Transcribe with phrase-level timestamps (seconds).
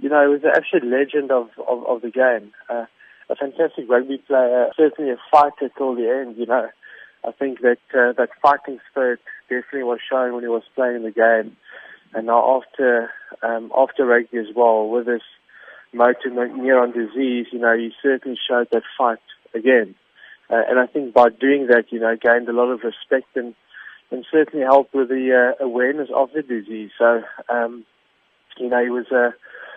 [0.00, 2.52] you know, he was an absolute legend of, of, of the game.
[2.68, 2.86] Uh,
[3.30, 6.68] a fantastic rugby player, certainly a fighter till the end, you know.
[7.26, 11.10] I think that uh, that fighting spirit definitely was shown when he was playing the
[11.10, 11.56] game.
[12.12, 13.10] And now after
[13.42, 15.22] um, after rugby as well, with this
[15.92, 19.18] motor neuron disease, you know, he certainly showed that fight
[19.54, 19.94] again.
[20.50, 23.54] Uh, and I think by doing that, you know, gained a lot of respect and
[24.10, 26.90] and certainly helped with the uh, awareness of the disease.
[26.98, 27.84] So, um,
[28.58, 29.34] you know, he was a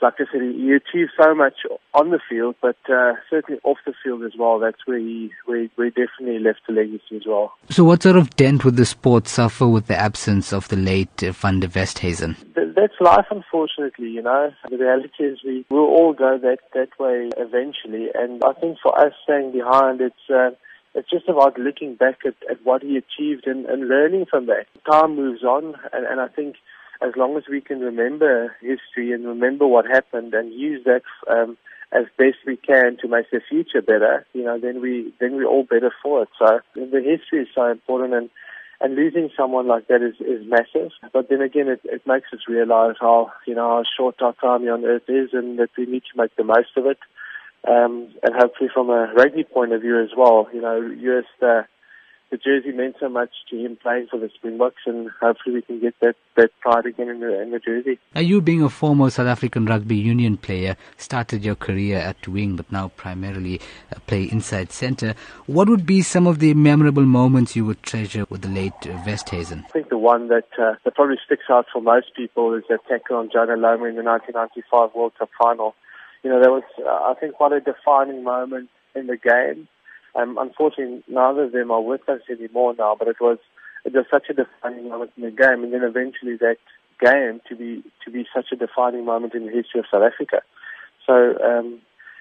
[0.00, 1.54] like I said, he achieved so much
[1.94, 4.58] on the field, but uh, certainly off the field as well.
[4.58, 7.52] That's where he, where, where he definitely left a legacy as well.
[7.70, 11.22] So, what sort of dent would the sport suffer with the absence of the late
[11.22, 12.36] uh, Van der Westhuizen?
[12.54, 14.10] That's life, unfortunately.
[14.10, 18.52] You know, the reality is we will all go that that way eventually, and I
[18.52, 20.30] think for us staying behind, it's.
[20.30, 20.50] Uh,
[20.94, 24.66] it's just about looking back at, at what he achieved and, and learning from that.
[24.90, 26.56] Time moves on, and, and I think
[27.00, 31.56] as long as we can remember history and remember what happened and use that um,
[31.92, 35.46] as best we can to make the future better, you know, then we then we're
[35.46, 36.28] all better for it.
[36.38, 38.30] So the history is so important, and
[38.80, 40.90] and losing someone like that is is massive.
[41.12, 44.62] But then again, it it makes us realize how you know how short our time
[44.62, 46.98] here on earth is, and that we need to make the most of it.
[47.66, 51.62] Um, and hopefully, from a rugby point of view as well, you know, just uh,
[52.30, 55.80] the jersey meant so much to him playing for the Springboks, and hopefully we can
[55.80, 57.98] get that, that pride again in the, in the jersey.
[58.14, 62.56] Now, you being a former South African rugby union player, started your career at wing,
[62.56, 63.60] but now primarily
[63.94, 65.14] uh, play inside centre.
[65.46, 69.64] What would be some of the memorable moments you would treasure with the late Westhuizen?
[69.64, 72.80] I think the one that, uh, that probably sticks out for most people is that
[72.88, 75.74] tackle on Jonah Lomu in the 1995 World Cup final.
[76.22, 79.68] You know, that was, uh, I think, quite a defining moment in the game
[80.14, 83.38] um, unfortunately, neither of them are with us anymore now, but it was
[83.84, 86.56] it was such a defining moment in the game, and then eventually that
[87.00, 90.40] game to be to be such a defining moment in the history of South Africa.
[91.06, 91.80] So, um,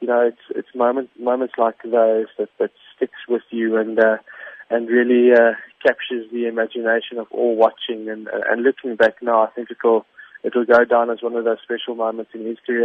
[0.00, 4.18] you know, it's it's moments moments like those that, that sticks with you and uh,
[4.70, 8.08] and really uh, captures the imagination of all watching.
[8.08, 10.06] And and looking back now, I think it'll
[10.44, 12.84] it'll go down as one of those special moments in history.